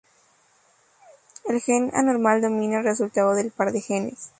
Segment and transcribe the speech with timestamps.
[1.45, 4.29] El gen anormal domina el resultado del par de genes.